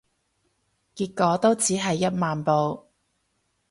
[0.95, 2.87] 結果都只係一萬步